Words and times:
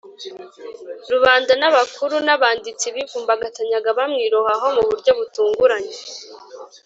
rubanda 1.11 1.51
n 1.61 1.63
abakuru 1.69 2.15
n 2.27 2.29
abanditsi 2.35 2.85
bivumbagatanya 2.95 3.77
bamwirohaho 3.97 4.65
mu 4.75 4.83
buryo 4.89 5.11
butunguranye 5.17 5.95